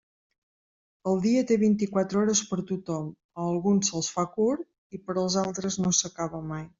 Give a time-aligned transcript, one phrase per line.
[1.09, 3.11] El dia té vint-i-quatre hores per a tothom:
[3.43, 6.65] a alguns se'ls fa curt i per als altres no s'acaba mai.